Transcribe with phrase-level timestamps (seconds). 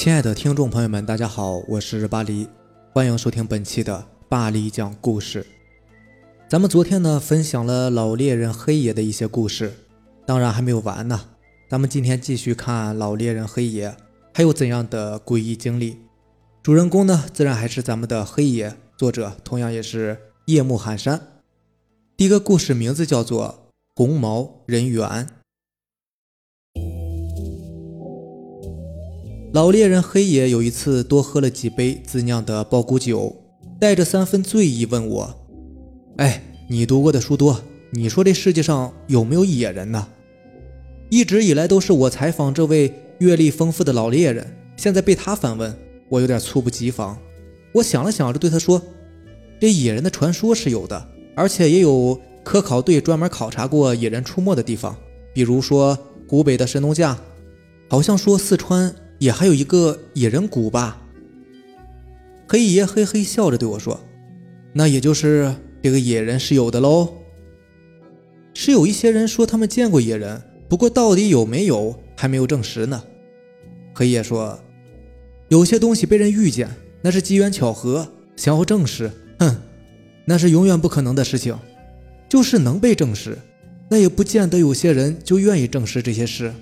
[0.00, 2.48] 亲爱的听众朋友们，大家好，我是巴黎，
[2.94, 5.46] 欢迎收听本期的巴黎讲故事。
[6.48, 9.74] 咱们昨天呢分享了老猎人黑爷的一些故事，
[10.24, 11.20] 当然还没有完呢。
[11.68, 13.94] 咱们今天继续看老猎人黑爷
[14.32, 15.98] 还有怎样的诡异经历。
[16.62, 21.42] 主人公呢，自然还是咱们的黑爷，作者同样也是夜幕寒山。
[22.16, 25.06] 第一个故事名字叫做《红毛人猿》。
[29.52, 33.34] 老猎人黑爷有一次多喝了几杯自酿的苞谷酒，
[33.80, 35.34] 带着三分醉意问我
[36.18, 37.60] ：“哎，你读过的书多，
[37.90, 40.06] 你说这世界上有没有野人呢？”
[41.10, 45.76] 一直以来都是我采访这位阅历丰富的老猎人，现在被他反问，
[46.08, 47.18] 我有点猝不及防。
[47.72, 48.80] 我想了想，就对他说
[49.60, 54.96] ：“这野人的传说是有的，而且也有科考队专门考察过野人出没的地方，
[55.34, 57.18] 比如说湖北的神农架，
[57.88, 61.00] 好像说四川。”也还有一个野人谷吧。
[62.48, 64.00] 黑爷嘿嘿笑着对我说
[64.74, 67.14] ：“那也就是这个野人是有的喽。
[68.54, 73.04] 是有一些人说他们见过野人，不过到底有没有还没有证实呢。”
[73.94, 74.58] 黑爷说
[75.48, 76.68] ：“有些东西被人遇见，
[77.02, 79.56] 那是机缘巧合；想要证实，哼，
[80.24, 81.56] 那是永远不可能的事情。
[82.28, 83.36] 就是能被证实，
[83.90, 86.54] 那也不见得有些人就愿意证实这些事。”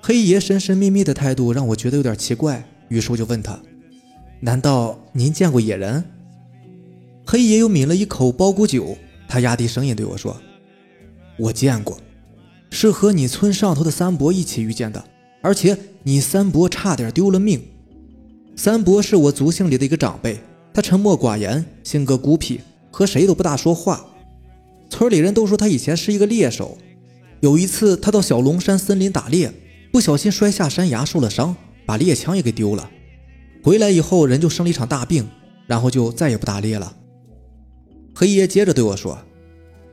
[0.00, 3.60] 黑爷神神秘秘的态度让我觉得有点奇怪，于是我就问他
[4.40, 6.04] ：“难道您见过野人？”
[7.26, 8.96] 黑爷又抿了一口包谷酒，
[9.28, 10.40] 他压低声音对我说
[11.36, 11.98] ：“我见过，
[12.70, 15.04] 是和你村上头的三伯一起遇见的，
[15.42, 17.60] 而且你三伯差点丢了命。
[18.56, 20.38] 三伯是我族姓里的一个长辈，
[20.72, 22.60] 他沉默寡言，性格孤僻，
[22.90, 24.06] 和谁都不大说话。
[24.88, 26.78] 村里人都说他以前是一个猎手，
[27.40, 29.52] 有一次他到小龙山森林打猎。”
[29.90, 31.56] 不小心摔下山崖，受了伤，
[31.86, 32.90] 把猎枪也给丢了。
[33.62, 35.28] 回来以后，人就生了一场大病，
[35.66, 36.96] 然后就再也不打猎了。
[38.14, 39.18] 黑爷接着对我说：“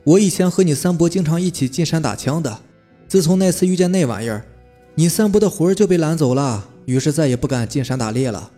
[0.04, 2.60] 我以前和你三伯经常一起进山打枪的，
[3.08, 4.46] 自从那次遇见那玩意儿，
[4.94, 8.52] 你三伯的魂就被拦走了，于是再也不敢进山打猎了。”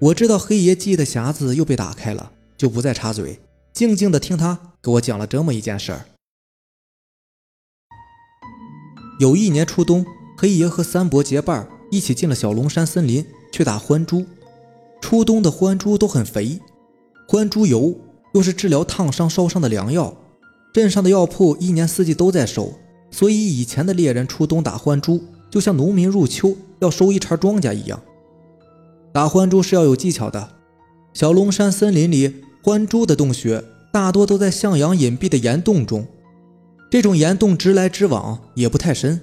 [0.00, 3.40] 我知道黑爷记忆的匣子又被打开了，就不再插嘴，
[3.72, 6.04] 静静的听他给我讲了这么一件事儿。
[9.18, 10.06] 有一年初冬。
[10.40, 14.24] 黑爷和三伯结伴一起进了小龙山森林去打獾猪。
[15.00, 16.60] 初冬的獾猪都很肥，
[17.26, 17.92] 獾猪油
[18.34, 20.16] 又是治疗烫伤烧伤的良药，
[20.72, 22.72] 镇上的药铺一年四季都在收。
[23.10, 28.00] 所以以前的猎人初冬打獾猪，就像农民入秋要收一茬庄稼一样。
[29.12, 30.50] 打獾猪是要有技巧的。
[31.12, 32.32] 小龙山森林里，
[32.62, 36.06] 獾猪的洞穴大多都在向阳隐蔽的岩洞中，
[36.88, 39.20] 这种岩洞直来直往，也不太深。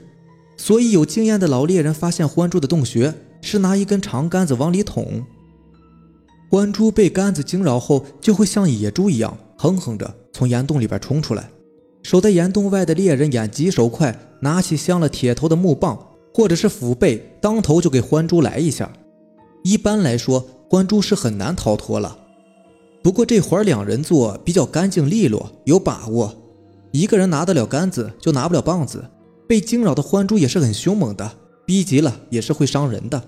[0.66, 5.24] 所以，有经验的老猎人发现獾猪的洞穴是拿一根长杆子往里捅。
[6.50, 11.52] 獾猪被杆子惊扰后，就会像野猪一样哼哼着从岩洞里边冲出来。
[12.02, 16.04] 守在岩洞外的猎人眼疾手快，拿起镶了铁头的木棒
[16.34, 18.92] 或者是斧背，当头就给獾猪来一下。
[19.64, 22.18] 一般来说，獾猪是很难逃脱了。
[23.04, 26.34] 不过这活两人做比较干净利落，有把握。
[26.90, 29.06] 一个人拿得了杆子，就拿不了棒子。
[29.48, 31.32] 被惊扰的獾猪也是很凶猛的，
[31.66, 33.22] 逼急了也是会伤人的。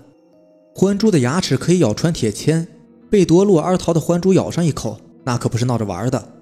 [0.74, 2.66] 獾猪的牙齿可以咬穿铁签，
[3.10, 6.32] 被夺路而逃的獾猪咬上一口，那可不是闹着玩的。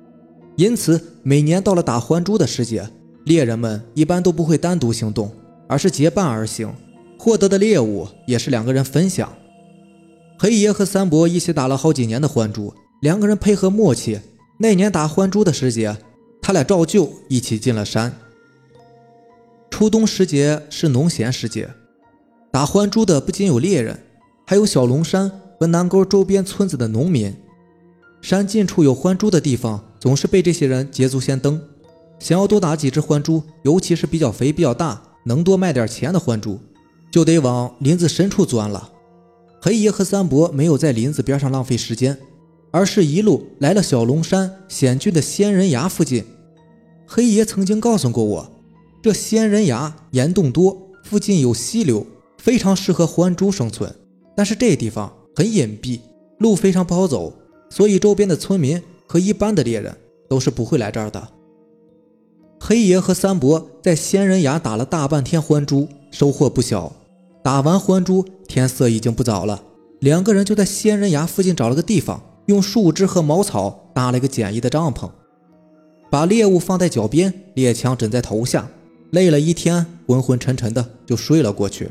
[0.57, 2.89] 因此，每年到了打獾猪的时节，
[3.25, 5.31] 猎人们一般都不会单独行动，
[5.69, 6.73] 而是结伴而行，
[7.19, 9.31] 获得的猎物也是两个人分享。
[10.39, 14.21] 黑爷和三伯一起打了好几年的獾猪，两个人配合默契。
[14.59, 15.97] 那年打獾猪的时节，
[16.41, 18.15] 他俩照旧一起进了山。
[19.71, 21.69] 初冬时节是农闲时节，
[22.51, 23.99] 打獾猪的不仅有猎人，
[24.47, 27.35] 还有小龙山和南沟周边村子的农民。
[28.23, 31.61] 山近处有獾猪的地方，总是被这些人捷足先登。
[32.19, 36.59] 想要多打几只獾猪，尤其是比较肥、比较大、能多卖点钱的獾猪，
[37.11, 38.91] 就得往林子深处钻了。
[39.61, 42.17] 黑爷和三伯没有在林子边上浪费时间，
[42.71, 46.25] 而是一路来了小龙山险峻的仙人崖附近。
[47.07, 48.56] 黑爷曾经告诉过我。
[49.07, 52.05] 这仙人崖岩洞多，附近有溪流，
[52.39, 53.95] 非常适合獾猪生存。
[54.35, 56.01] 但是这地方很隐蔽，
[56.39, 57.33] 路非常不好走，
[57.71, 59.97] 所以周边的村民和一般的猎人
[60.29, 61.29] 都是不会来这儿的。
[62.59, 66.93] 黑爷和三伯在仙人崖打了大半天獾猪，收获不小。
[67.45, 69.63] 打完獾猪，天色已经不早了，
[70.01, 75.09] 两个人就在仙人崖附近找了个地方，用树枝和茅草搭了一个简易的帐篷，
[76.11, 78.69] 把猎物放在脚边，猎枪枕在头下。
[79.11, 81.91] 累了一天，昏昏沉沉的就睡了过去。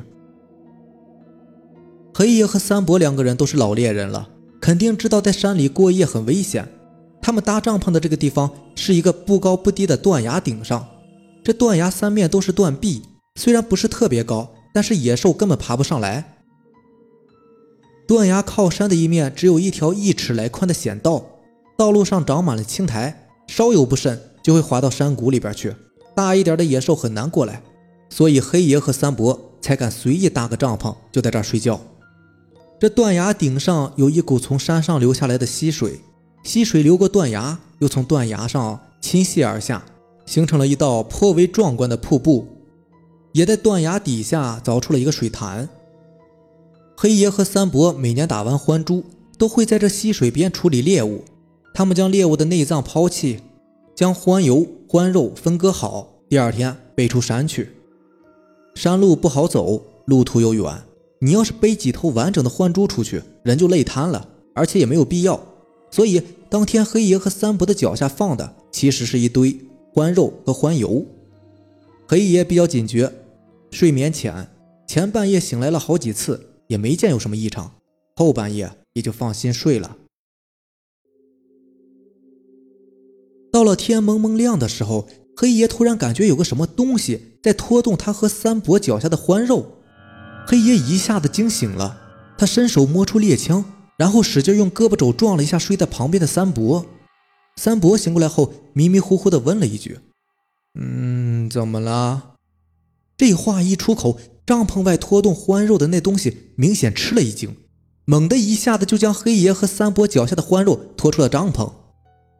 [2.13, 4.29] 黑爷和三伯两个人都是老猎人了，
[4.61, 6.67] 肯定知道在山里过夜很危险。
[7.21, 10.87] 他们搭帐篷的这个地方是一个不高不低的断崖顶上，
[11.43, 13.01] 这断崖三面都是断壁，
[13.35, 16.35] 虽然不是特别高，但是野兽根本爬不上来。
[18.07, 21.25] 断崖靠山的一面只有一条一尺来宽的险道，
[21.75, 25.75] 道路上长满了青苔，稍有不慎就会滑到山谷里边去。
[26.15, 27.61] 大一点的野兽很难过来，
[28.09, 31.79] 所以黑爷和三伯才敢随意搭个帐篷就在这儿睡觉。
[32.79, 35.99] 这断崖顶上有一股从山上流下来的溪水，
[36.43, 39.83] 溪水流过断崖，又从断崖上倾泻而下，
[40.25, 42.47] 形成了一道颇为壮观的瀑布，
[43.33, 45.67] 也在断崖底下凿出了一个水潭。
[46.97, 49.03] 黑爷和三伯每年打完獾猪，
[49.37, 51.23] 都会在这溪水边处理猎物。
[51.73, 53.41] 他们将猎物的内脏抛弃，
[53.93, 57.69] 将獾油、獾肉分割好，第二天背出山去。
[58.75, 60.83] 山路不好走，路途又远，
[61.19, 65.37] 你要是背几头完整的獾猪出去，人就累瘫了，而且也没有必要。
[65.91, 69.59] 所以当天黑爷和三伯的脚下放的，其实是一堆
[69.95, 71.05] 獾肉和獾油。
[72.07, 73.11] 黑爷比较警觉，
[73.71, 74.47] 睡眠浅，
[74.87, 76.51] 前半夜醒来了好几次。
[76.67, 77.69] 也没见有什么异常，
[78.15, 79.97] 后半夜也就放心睡了。
[83.55, 89.77] 到了天蒙蒙亮的时候，黑爷突然感觉有个什么东西在拖动他和三伯脚下的欢肉，
[90.45, 91.97] 黑爷一下子惊醒了，
[92.37, 93.63] 他伸手摸出猎枪，
[93.95, 96.85] 然后使劲用胳膊肘撞了一下睡在旁边的三伯。
[97.55, 99.99] 三伯醒过来后，迷迷糊糊的问了一句
[100.77, 102.33] ：“嗯，怎么了？”
[103.15, 104.19] 这话一出口。
[104.45, 107.55] 帐篷外拖动欢肉的那东西明显吃了一惊，
[108.03, 111.71] 猛地一下子就将黑爷和三伯脚下的欢肉拖出了帐篷。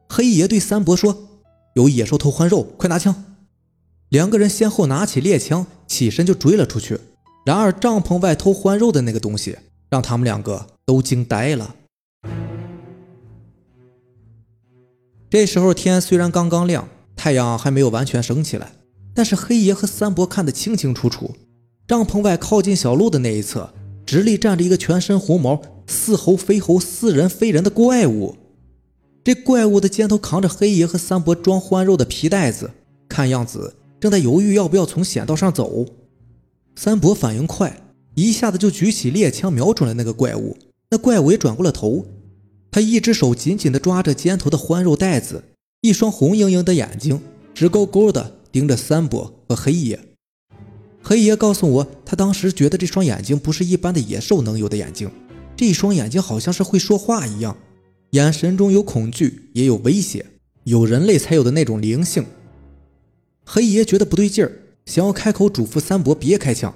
[0.08, 1.28] 黑爷对三伯说
[1.76, 3.24] ：“有野兽偷欢肉，快拿枪！”
[4.10, 7.00] 两个人先后拿起猎枪，起身就追了出去。
[7.46, 9.58] 然而帐篷外偷欢肉的那个东西
[9.90, 11.76] 让他们两个都惊呆了。
[15.30, 18.74] 这时候天虽然刚刚亮，太阳还没有完全升起来，
[19.14, 21.36] 但是黑爷和三伯看得清清楚楚。
[21.88, 23.74] 帐篷外靠近小路的那一侧，
[24.06, 28.36] 直立站着一个全身红毛、似猴非猴、似人非人的怪物。
[29.26, 32.70] 这怪物的肩头扛着黑爷和三伯装欢肉的皮袋子，
[33.10, 35.84] 看样子正在犹豫要不要从险道上走。
[36.76, 37.76] 三伯反应快，
[38.14, 40.56] 一下子就举起猎枪瞄准了那个怪物。
[40.92, 42.06] 那怪物也转过了头，
[42.70, 45.44] 他一只手紧紧地抓着肩头的欢肉袋子，
[45.82, 47.20] 一双红莹莹的眼睛
[47.56, 50.00] 直勾勾地盯着三伯和黑爷。
[51.02, 55.10] 黑爷告诉我，他当时觉得这双眼睛不是一般的野兽能有的眼睛，
[55.58, 57.58] 这双眼睛好像是会说话一样，
[58.12, 60.26] 眼神中有恐惧，也有威胁，
[60.64, 62.26] 有人类才有的那种灵性。
[63.46, 64.52] 黑爷觉得不对劲儿，
[64.86, 66.74] 想要开口嘱咐三伯别开枪，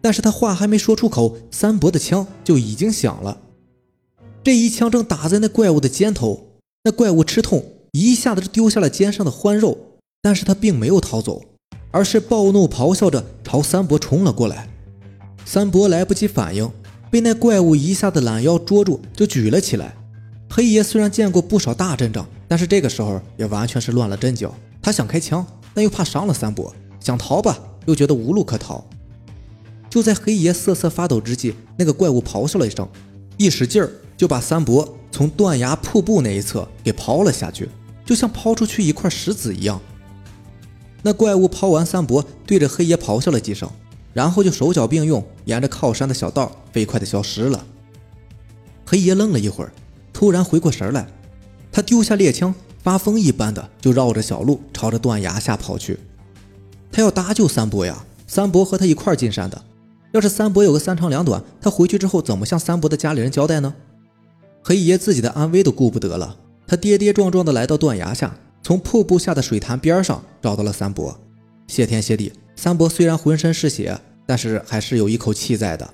[0.00, 3.40] 但是他话还没说出口，三伯的枪就已经响了。
[4.44, 6.48] 这一枪正打在那怪物的肩头，
[6.84, 9.76] 那怪物吃痛，一下子就丢下了肩上的欢肉，
[10.22, 11.42] 但是他并没有逃走。
[11.90, 14.68] 而是暴怒咆哮着朝三伯冲了过来，
[15.46, 16.70] 三伯来不及反应，
[17.10, 19.96] 被那怪物一下子拦腰捉住，就举了起来。
[20.50, 24.54] 黑爷虽然见过不少大阵仗，但是这个时候也完全是乱了阵脚。
[24.80, 28.84] 他想开枪，但又怕伤了三伯；想逃吧，又觉得无路可逃。
[29.90, 32.88] 就在黑爷瑟瑟发抖之际，那个怪物咆哮了一声，
[33.36, 37.68] 一使劲儿就把三伯从断崖瀑布那一侧给抛了下去，
[38.04, 39.80] 就像抛出去一块石子一样。
[41.02, 43.70] 那怪物抛完三伯，对着黑爷咆哮了几声，
[44.12, 47.64] 然后就手脚并用，沿着靠山的小道飞快地消失了。
[48.84, 49.72] 黑爷愣了一会儿，
[50.18, 51.06] 突然回过神来，
[51.70, 55.96] 他丢下猎枪，发疯一般的就绕着小路朝着断崖下跑去。
[56.90, 58.04] 他要搭救三伯呀！
[58.26, 59.62] 三伯和他一块进山的，
[60.10, 63.72] 要是三伯有个三长两短，他回去之后怎么向三伯的家里人交代呢？
[64.64, 68.36] 黑爷自己的安危都顾不得了，他跌跌撞撞的来到断崖下。
[68.60, 71.16] 从瀑布下的水潭边上找到了三伯，
[71.68, 73.96] 谢天谢地，三伯虽然浑身是血，
[74.26, 75.88] 但是还是有一口气在的。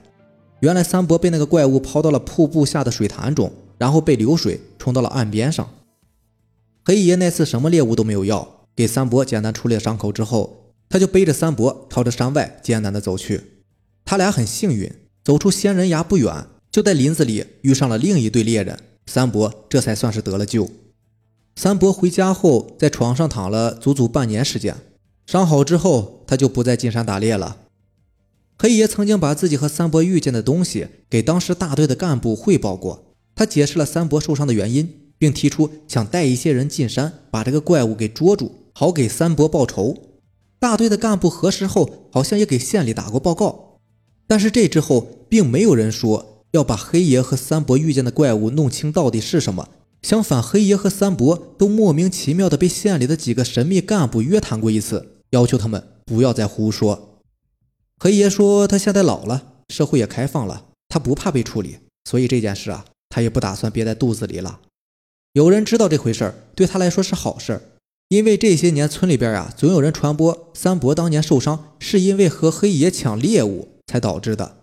[0.60, 5.68] 原来三伯被那个怪物抛到了瀑布下的水潭中，然后被流水冲到了岸边上。
[6.84, 13.40] 黑爷那次什么猎物都没有要，给三伯简单处理了伤口之后，他就背着三伯朝着山外艰难的走去。
[14.04, 14.92] 他俩很幸运，
[15.24, 20.68] 走出仙人崖不远，就在林子里遇上了另一对猎人，三伯这才算是得了救。
[21.56, 24.76] 三伯回家后，在床上躺了足足半年时间。
[25.24, 27.58] 伤好之后，他就不再进山打猎了。
[28.58, 33.03] 黑爷曾经把自己和三伯遇见的东西给当时大队的干部汇报过。
[33.34, 39.96] 他解释了三伯受伤的原因，并提出想带一些人进山，把这个怪物给捉住，好给三伯报仇。
[40.58, 43.78] 大队的干部核实后，好像也给县里打过报告。
[44.26, 49.68] 但是这之后，并没有人说要把黑爷和三伯遇见的怪物弄清到底是什么。
[50.00, 57.22] 相反，黑爷和三伯都莫名其妙的被县里的几个神秘干部约谈过一次，要求他们不要再胡说。
[57.98, 64.58] 黑爷说他现在老了，社会也开放了，他不怕被处理，所以这件事啊，他也不打算憋在肚子里了。
[65.34, 67.62] 有人知道这回事儿，对他来说是好事儿，
[68.08, 74.56] 因为这些年村里边啊，总有人传播三伯当年受伤是因为和黑爷抢猎物才导致的。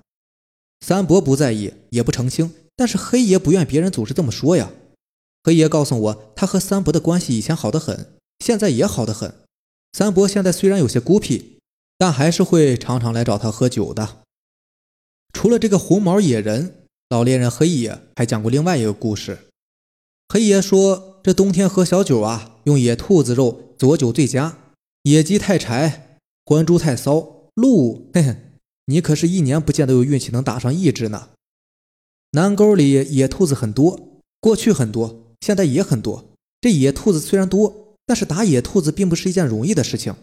[0.85, 4.69] 三伯不在意，也不澄清，但是黑爷不愿别人总是这么说呀。
[5.45, 9.33] 黑爷告诉我，他和三伯的关系以前好得很，现在也好得很。
[9.93, 11.59] 三伯现在虽然有些孤僻，
[11.97, 14.17] 但还是会常常来找他喝酒的。
[15.31, 16.80] 除了这个红毛野人，
[17.11, 19.37] 老猎人黑爷还讲过另外一个故事。
[20.29, 24.57] 黑爷说，这冬天喝小酒啊，用野兔子肉佐酒最佳。
[25.03, 28.37] 野鸡太柴，关猪太骚，鹿， 嘿嘿。
[28.85, 31.31] 你可是一年不见得有运气能打上一只呢。
[32.31, 36.29] 南沟里野兔子很多，过去很多，现在也很多。
[36.61, 40.15] 这野兔子虽然多，但是打野兔子并不是一件容易的事情。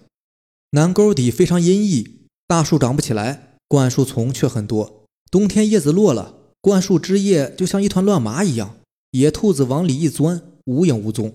[0.70, 2.10] 南沟底非常阴翳，
[2.46, 5.04] 大树长不起来，灌树丛却很多。
[5.30, 8.76] 冬天叶子落了，灌树枝叶就像一团乱麻一样，
[9.12, 11.34] 野兔子往里一钻，无影无踪。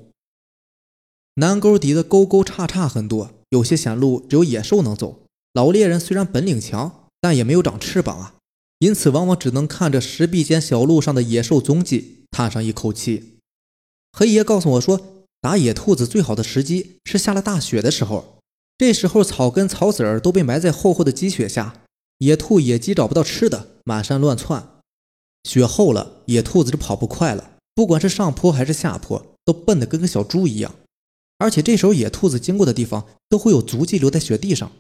[1.36, 5.24] 南沟底的沟沟叉叉很多，有些险路只有野兽能走。
[5.54, 7.00] 老猎人虽然本领强。
[7.24, 8.36] 但也没有长翅膀啊，
[8.80, 13.38] 因此往往只能看着石壁间小路上的野兽踪迹，叹上一口气。
[14.12, 18.40] 黑爷告诉我说，打野兔子最好的时机是下了大雪的时候，
[18.78, 21.86] 这时候草根草籽儿都被埋在厚厚的积雪下，
[22.18, 24.73] 野兔野鸡找不到吃的，满山乱窜。
[25.44, 30.74] 雪厚了，野兔子就跑不快了，不管是上坡还是下坡，都笨得跟个小猪一样。
[31.38, 34.72] 而且这时候野兔子经过的地方都会有足迹留在雪地上。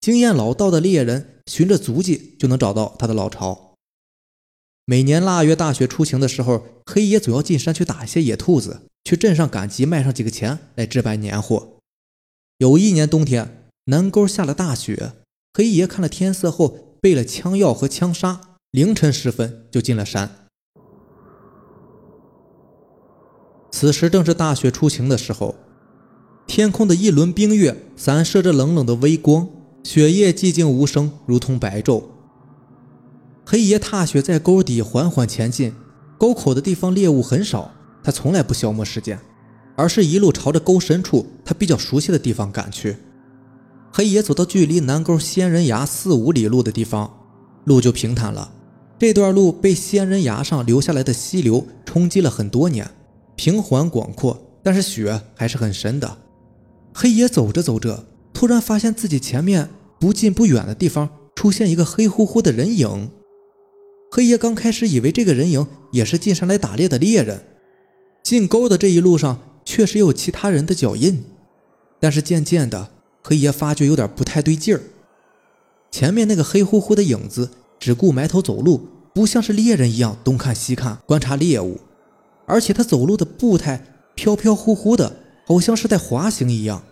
[0.00, 3.74] 经验老道的猎人循着足迹就能找到他的老巢。
[4.84, 11.76] 每年腊月大雪初晴的时候，黑爷总要进山去打一些野兔子，去镇上赶集卖上几个钱来置办年货。
[12.58, 15.12] 有一年冬天，南沟下了大雪，
[15.52, 20.30] 黑爷看了天色后备了枪药和枪杀，凌晨时分就进了山。
[23.70, 25.54] 此时正是大雪初晴的时候，
[26.46, 29.48] 天空的一轮冰月散射着冷冷的微光。
[29.84, 32.02] 雪夜寂静无声，如同白昼。
[33.46, 35.72] 黑爷踏雪在沟底缓缓前进，
[36.18, 37.70] 沟口的地方猎物很少，
[38.02, 39.18] 他从来不消磨时间，
[39.76, 42.98] 而是一路朝着沟深处他比较熟悉的地方赶去。
[43.90, 47.10] 黑爷走到距离南沟仙人崖四五里路的地方，
[47.64, 48.52] 路就平坦了。
[48.98, 52.90] 这段路被仙人崖上流下来的溪流冲击了很多年，
[53.36, 56.18] 平缓广阔，但是雪还是很深的。
[56.92, 58.06] 黑爷走着走着。
[58.30, 63.10] 突然发现自己前面不近不远的地方出现一个黑乎乎的人影。
[64.12, 67.42] 黑爷刚开始以为这个人影也是进山来打猎的猎人。
[68.22, 71.24] 进沟的这一路上确实有其他人的脚印，
[71.98, 72.92] 但是渐渐的，
[73.24, 74.82] 黑爷发觉有点不太对劲儿。
[75.90, 81.78] 前面那个黑乎乎的影子只顾埋头走路，不像是猎人一样东看西看观察猎物，
[82.46, 85.16] 而且他走路的步态飘飘忽忽的，
[85.46, 86.82] 好像是在滑行一样。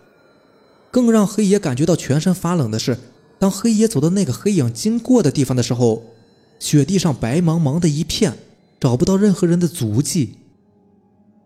[0.89, 2.97] 更让黑爷感觉到全身发冷的是，
[3.37, 6.03] 当黑爷走到那个黑影经过的地方的时候，
[6.59, 8.33] 雪地上白茫茫的一片，
[8.79, 10.35] 找不到任何人的足迹。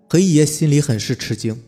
[0.09, 1.59] 黑爷心里很是吃惊。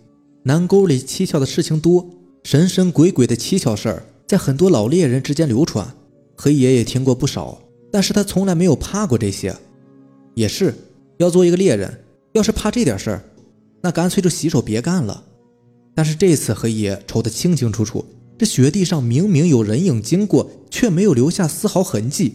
[0.44, 2.10] 南沟里蹊跷的事情多，
[2.44, 5.96] 神神鬼鬼的蹊跷事儿在很多老猎人之间流传，
[6.36, 7.62] 黑爷也听过不少，
[7.94, 9.56] 但是他从来没有怕过这些。
[10.34, 10.74] 也是，
[11.18, 13.24] 要做一个猎人，要是怕这点事儿，
[13.84, 15.24] 那干脆就洗手别干了。
[15.94, 18.04] 但是这次黑爷瞅得清清楚楚，
[18.36, 22.34] 这雪地上明明有人影经过，却没有留下丝毫痕迹。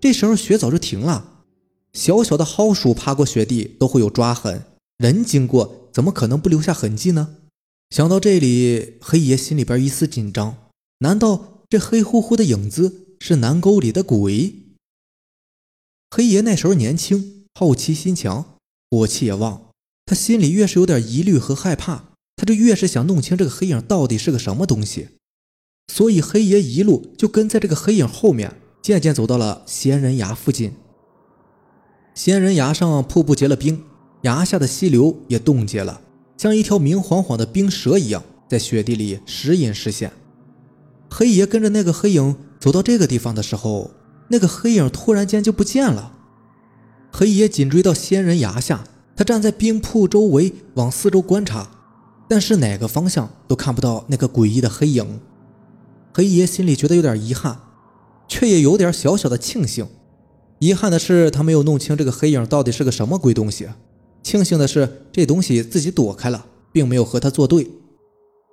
[0.00, 1.44] 这时候雪早就停了，
[1.92, 4.64] 小小的蒿鼠爬过雪地都会有抓痕，
[4.98, 7.36] 人经过怎么可能不留下痕迹呢？
[7.90, 10.56] 想到这里，黑爷心里边一丝紧张。
[10.98, 14.54] 难道这黑乎乎的影子是南沟里的鬼？
[16.14, 18.44] 黑爷那时候年轻，好奇心强，
[18.90, 19.70] 火气也旺，
[20.04, 22.10] 他心里越是有点疑虑和害怕。
[22.36, 25.08] 他就越是想弄清这个黑影到底是个什么东西，
[25.90, 30.74] 所以黑爷一路就跟在这个黑影后面，渐渐走到了仙人崖附近。
[32.14, 33.82] 仙人崖上瀑布结了冰，
[34.20, 36.02] 崖下的溪流也冻结了，
[36.36, 40.12] 像一条明晃晃的冰蛇一样，在雪地里时隐时现。
[41.08, 43.90] 黑爷跟着那个黑影走到这个地方的时候，
[44.32, 46.14] 那个黑影突然间就不见了。
[47.12, 48.82] 黑爷紧追到仙人崖下，
[49.14, 51.70] 他站在冰瀑周围，往四周观察。
[52.26, 55.20] 但是哪个方向都看不到那个诡异的黑影，
[56.14, 57.60] 黑爷心里觉得有点遗憾，
[58.26, 59.86] 却也有点小小的庆幸，
[60.60, 63.68] 遗憾的是，他没有弄清这个黑影到底是个什么鬼东西。
[64.22, 67.70] 庆幸的是，这东西自己躲开了，并没有和他作对。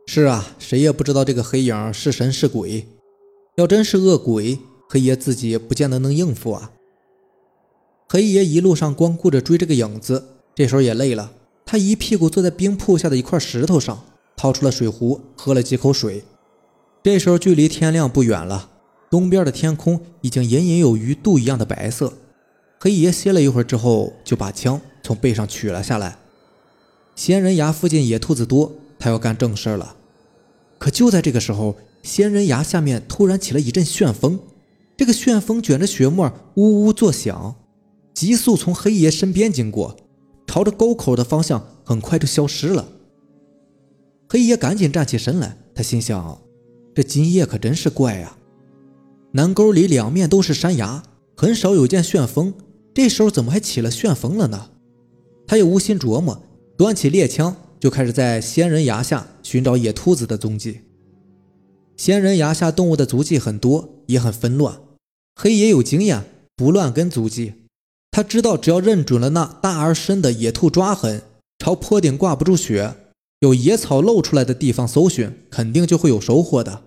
[0.08, 2.86] 是啊，谁也不知道这个黑影是神是鬼。
[3.56, 4.60] 要真是恶鬼，
[4.92, 6.72] 黑爷自己也不见得能应付啊。
[8.08, 11.32] 黑爷一路上光顾着追这个影子，这时候也累了，
[11.64, 14.04] 他一屁股坐在冰铺下的一块石头上，
[14.36, 16.24] 掏出了水壶，喝了几口水。
[17.04, 18.72] 这时候距离天亮不远了，
[19.12, 22.14] 东边的天空已经隐隐有鱼肚一样的白色。
[22.80, 26.18] 黑爷歇了一会儿之后，就把枪从背上取了下来。
[27.16, 29.96] 仙人崖附近野兔子多，他要干正事了。
[30.80, 34.40] 可就在这个时候，仙人崖下面突然起了一阵旋风，
[35.00, 37.56] 这个旋风卷着雪沫，呜呜作响。
[38.14, 39.96] 急速从黑爷身边经过，
[40.46, 42.86] 朝着沟口的方向，很快就消失了。
[44.28, 46.42] 黑爷赶紧站起身来，他心想：
[46.94, 48.36] 这今夜可真是怪呀！
[49.32, 51.02] 南沟里两面都是山崖，
[51.38, 52.54] 很少有见旋风，
[52.94, 54.72] 这时候怎么还起了旋风了呢？
[55.48, 56.44] 他也无心琢磨，
[56.78, 60.82] 端起猎枪就开始在仙人崖下寻找野兔子的踪迹。
[61.96, 64.78] 仙人崖下动物的足迹很多，也很纷乱。
[65.42, 66.26] 黑爷有经验，
[66.58, 67.54] 不乱跟足迹。
[68.12, 71.22] 他知道，只要认准了那大而深的野兔抓痕，
[71.60, 72.94] 朝坡顶挂不住雪，
[73.40, 76.84] 有野草露出来的地方搜寻，肯定就会有收获的。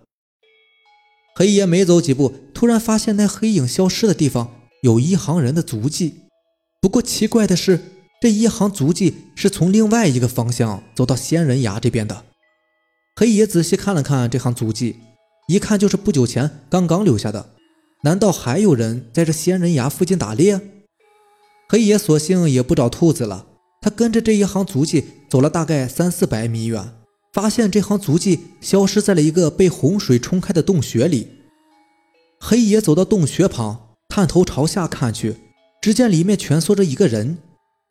[1.34, 6.16] 黑爷没走几步，突然发现那黑影消失的地方有一行人的足迹。
[6.82, 7.80] 不过奇怪的是，
[8.20, 12.26] 这一行足迹是从另外一个方向走到仙人崖这边的。
[13.16, 14.96] 黑爷仔细看了看这行足迹，
[15.48, 17.48] 一看就是不久前刚刚留下的。
[18.04, 20.60] 难道还有人在这仙人崖附近打猎？
[21.68, 23.46] 黑爷索性也不找兔子了，
[23.80, 26.94] 他跟着这一行足迹走了大概三四百米远，
[27.32, 31.28] 发现这行足迹消失在了一个被洪水冲开的洞穴里。
[32.40, 35.36] 黑爷走到洞穴旁，探头朝下看去，
[35.80, 37.38] 只见里面蜷缩着一个人，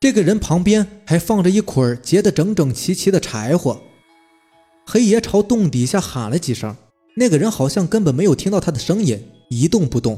[0.01, 3.81] 这个人旁边还放着一捆结得整整齐齐的柴火。
[4.85, 6.75] 黑爷朝洞底下喊了几声，
[7.15, 10.17] 那个人好像根本没有听到他的声音，一动不动。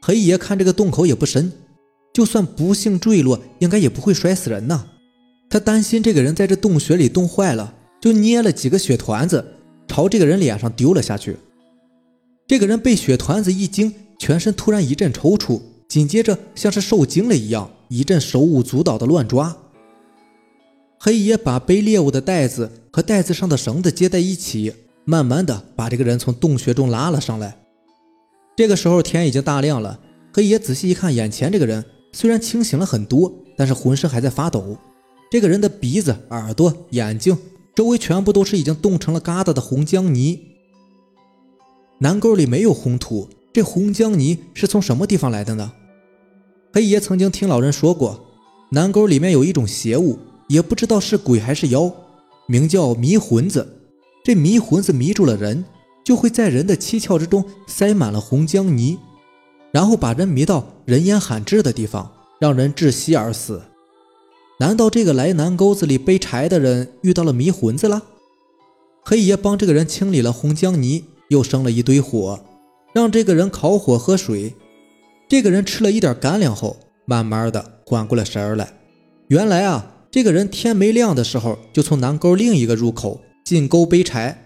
[0.00, 1.52] 黑爷看这个洞口也不深。
[2.14, 4.86] 就算不幸坠落，应该也不会摔死人呐。
[5.50, 9.44] 他担心这个人在这洞穴里冻坏了，就捏了几个雪团子，
[9.86, 11.36] 朝这个人脸上丢了下去。
[12.46, 19.54] 这个人被雪团子一惊，全身突然一阵抽搐，紧接着像是受惊了一样，一阵手舞足蹈的乱抓。
[20.98, 24.72] 黑爷把背猎物的袋子和袋子上的绳子接在一起，
[25.04, 27.58] 慢慢的把这个人从洞穴中拉了上来。
[28.56, 30.00] 这个时候天已经大亮了，
[30.32, 31.84] 黑爷仔细一看，眼前这个人。
[32.12, 34.78] 虽然清醒了很多，但是浑身还在发抖。
[35.30, 37.36] 这个人的鼻子、耳朵、眼睛
[37.74, 40.40] 周围全部都是已经冻成了疙瘩的红浆泥。
[41.98, 45.72] 南沟里没有红土，这红浆泥是从什么地方来的呢？
[46.72, 48.18] 黑爷曾经听老人说过，
[48.70, 51.92] 南沟里面有一种邪物，也不知道是鬼还是妖，
[52.46, 53.66] 名叫迷魂子。
[54.24, 55.62] 这迷魂子迷住了人，
[56.06, 58.96] 就会在人的七窍之中塞满了红浆泥。
[59.72, 63.60] 然后把人迷到人烟罕至的地方，让人窒息而死。
[64.60, 68.04] 难道这个来南沟子里背柴的人遇到了迷魂子了？
[69.04, 72.38] 黑爷帮这个人清理了红浆泥，又生了一堆火，
[72.94, 74.54] 让这个人烤火喝水。
[75.28, 78.72] 这个人吃了一点干粮后，慢慢的缓过了神儿来。
[79.26, 84.45] 原来啊，这个人天没亮的时候就从南沟另一个入口进沟背柴，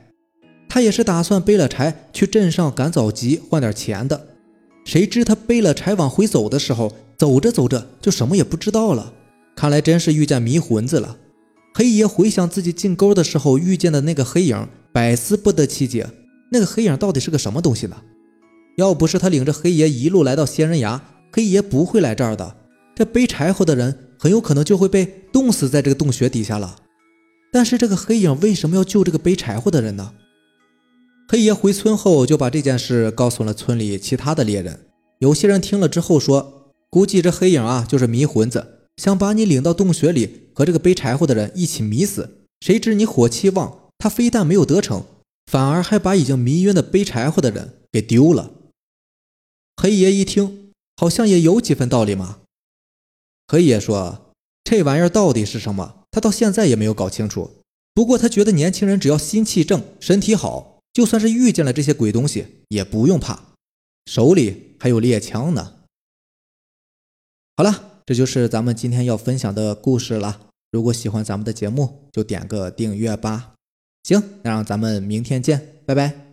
[0.71, 4.29] 他也是打算背了柴去镇上赶早集换点钱的。
[4.85, 9.13] 谁知他背了柴往回走的时候，走着走着就什么也不知道了。
[9.57, 11.17] 看来真是遇见迷魂子了。
[11.75, 16.09] 黑爷回想自己进沟的时候遇见的那个黑影，百思不得其解。
[16.53, 17.97] 那个黑影到底是个什么东西呢？
[18.77, 21.03] 要不是他领着黑爷一路来到仙人崖，
[21.33, 22.57] 黑爷不会来这儿的。
[22.95, 26.77] 这背柴火的人很有可能就会被冻死在这个洞穴底下了。
[27.53, 30.13] 但是这个黑影为什么要救这个背柴火的人呢？
[31.31, 34.89] 黑爷回村后就把这件事告诉了村里其他的猎人。
[35.21, 42.49] 有些人听了之后说：“估计这黑影啊就是迷魂子，想把你领到洞穴里和这个背柴火的人一起迷死。
[42.61, 45.05] 谁知你火气旺，他非但没有得逞，
[45.47, 48.51] 反而还把已经迷晕的背柴火的人给丢了。”
[49.81, 52.41] 黑爷一听，好像也有几分道理嘛。
[53.47, 54.33] 黑爷说
[54.69, 56.03] ：“这玩意儿到底是什么？
[56.11, 57.53] 他到现在也没有搞清楚。
[57.95, 63.41] 不过他觉得年轻人只要心气正，身体好。”就算是遇见了这些鬼东西，也不用怕，
[64.07, 65.77] 手里还有猎枪呢。
[67.57, 70.49] 好了，这就是咱们今天要分享的故事了。
[70.73, 73.55] 如果喜欢咱们的节目，就点个订阅吧。
[74.05, 76.30] 行，那让咱们明天见，拜拜。